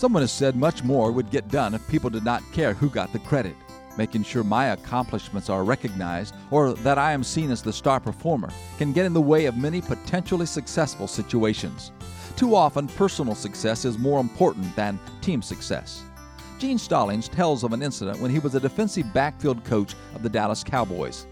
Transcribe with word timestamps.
Someone 0.00 0.22
has 0.22 0.32
said 0.32 0.56
much 0.56 0.82
more 0.82 1.12
would 1.12 1.30
get 1.30 1.48
done 1.48 1.74
if 1.74 1.86
people 1.86 2.08
did 2.08 2.24
not 2.24 2.42
care 2.52 2.72
who 2.72 2.88
got 2.88 3.12
the 3.12 3.18
credit. 3.18 3.54
Making 3.98 4.22
sure 4.22 4.42
my 4.42 4.68
accomplishments 4.68 5.50
are 5.50 5.62
recognized 5.62 6.34
or 6.50 6.72
that 6.72 6.96
I 6.96 7.12
am 7.12 7.22
seen 7.22 7.50
as 7.50 7.60
the 7.60 7.70
star 7.70 8.00
performer 8.00 8.48
can 8.78 8.94
get 8.94 9.04
in 9.04 9.12
the 9.12 9.20
way 9.20 9.44
of 9.44 9.58
many 9.58 9.82
potentially 9.82 10.46
successful 10.46 11.06
situations. 11.06 11.92
Too 12.34 12.54
often, 12.54 12.88
personal 12.88 13.34
success 13.34 13.84
is 13.84 13.98
more 13.98 14.20
important 14.20 14.74
than 14.74 14.98
team 15.20 15.42
success. 15.42 16.02
Gene 16.58 16.78
Stallings 16.78 17.28
tells 17.28 17.62
of 17.62 17.74
an 17.74 17.82
incident 17.82 18.20
when 18.20 18.30
he 18.30 18.38
was 18.38 18.54
a 18.54 18.60
defensive 18.60 19.12
backfield 19.12 19.62
coach 19.66 19.94
of 20.14 20.22
the 20.22 20.30
Dallas 20.30 20.64
Cowboys. 20.64 21.26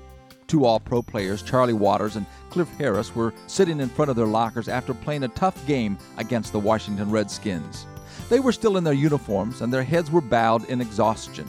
Two 0.46 0.66
all 0.66 0.79
pro 0.79 1.00
players, 1.00 1.41
Charlie 1.41 1.73
Waters 1.73 2.16
and 2.16 2.27
Cliff 2.50 2.69
Harris, 2.77 3.14
were 3.14 3.32
sitting 3.46 3.80
in 3.80 3.89
front 3.89 4.11
of 4.11 4.16
their 4.16 4.27
lockers 4.27 4.69
after 4.69 4.93
playing 4.93 5.22
a 5.22 5.29
tough 5.29 5.66
game 5.66 5.96
against 6.19 6.53
the 6.53 6.61
Washington 6.61 7.11
Redskins. 7.11 7.86
They 8.29 8.41
were 8.41 8.53
still 8.53 8.77
in 8.77 8.85
their 8.85 8.93
uniforms 8.93 9.63
and 9.63 9.73
their 9.73 9.82
heads 9.82 10.11
were 10.11 10.21
bowed 10.21 10.69
in 10.69 10.81
exhaustion. 10.81 11.49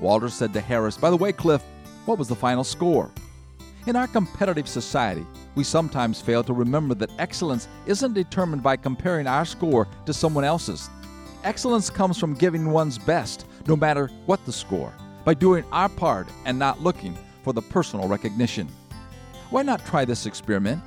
Waters 0.00 0.32
said 0.34 0.52
to 0.54 0.60
Harris, 0.60 0.96
By 0.96 1.10
the 1.10 1.16
way, 1.16 1.32
Cliff, 1.32 1.62
what 2.06 2.18
was 2.18 2.28
the 2.28 2.34
final 2.34 2.64
score? 2.64 3.10
In 3.86 3.96
our 3.96 4.06
competitive 4.06 4.66
society, 4.66 5.26
we 5.54 5.64
sometimes 5.64 6.22
fail 6.22 6.42
to 6.44 6.54
remember 6.54 6.94
that 6.94 7.10
excellence 7.18 7.68
isn't 7.84 8.14
determined 8.14 8.62
by 8.62 8.76
comparing 8.76 9.26
our 9.26 9.44
score 9.44 9.86
to 10.06 10.14
someone 10.14 10.44
else's. 10.44 10.88
Excellence 11.44 11.90
comes 11.90 12.18
from 12.18 12.34
giving 12.34 12.70
one's 12.70 12.96
best, 12.96 13.46
no 13.66 13.76
matter 13.76 14.10
what 14.24 14.42
the 14.46 14.52
score, 14.52 14.94
by 15.26 15.34
doing 15.34 15.64
our 15.72 15.90
part 15.90 16.26
and 16.46 16.58
not 16.58 16.80
looking 16.80 17.16
for 17.42 17.52
the 17.52 17.60
personal 17.60 18.08
recognition. 18.08 18.66
Why 19.50 19.62
not 19.62 19.84
try 19.84 20.06
this 20.06 20.24
experiment? 20.24 20.82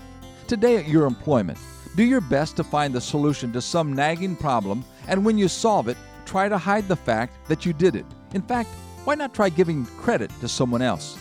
Today 0.48 0.78
at 0.78 0.88
your 0.88 1.06
employment, 1.06 1.60
do 1.98 2.04
your 2.04 2.22
best 2.22 2.56
to 2.56 2.64
find 2.64 2.94
the 2.94 3.02
solution 3.02 3.52
to 3.52 3.60
some 3.60 3.92
nagging 3.92 4.36
problem, 4.36 4.86
and 5.08 5.26
when 5.26 5.36
you 5.36 5.48
solve 5.48 5.88
it, 5.88 5.98
try 6.28 6.48
to 6.48 6.58
hide 6.58 6.88
the 6.88 6.96
fact 6.96 7.34
that 7.48 7.66
you 7.66 7.74
did 7.74 7.96
it. 7.96 8.06
In 8.36 8.42
fact, 8.44 8.70
why 9.04 9.16
not 9.16 9.34
try 9.34 9.50
giving 9.50 9.84
credit 9.86 10.30
to 10.40 10.48
someone 10.48 10.84
else? 10.84 11.18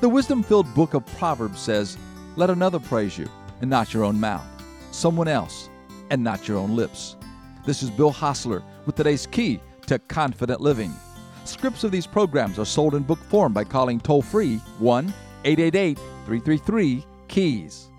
The 0.00 0.08
wisdom 0.08 0.44
filled 0.44 0.72
book 0.72 0.94
of 0.94 1.04
Proverbs 1.18 1.60
says, 1.60 1.98
Let 2.36 2.48
another 2.48 2.78
praise 2.78 3.18
you, 3.18 3.28
and 3.60 3.68
not 3.68 3.92
your 3.92 4.04
own 4.04 4.20
mouth, 4.20 4.46
someone 4.92 5.26
else, 5.26 5.68
and 6.10 6.22
not 6.22 6.46
your 6.46 6.58
own 6.58 6.76
lips. 6.76 7.16
This 7.66 7.82
is 7.82 7.90
Bill 7.90 8.12
Hostler 8.12 8.62
with 8.86 8.94
today's 8.94 9.26
key 9.26 9.58
to 9.86 9.98
confident 9.98 10.60
living. 10.60 10.92
Scripts 11.44 11.82
of 11.82 11.90
these 11.90 12.06
programs 12.06 12.60
are 12.60 12.64
sold 12.64 12.94
in 12.94 13.02
book 13.02 13.18
form 13.18 13.52
by 13.52 13.64
calling 13.64 13.98
toll 13.98 14.22
free 14.22 14.58
1 14.78 15.12
888 15.44 15.98
333 15.98 17.04
KEYS. 17.26 17.93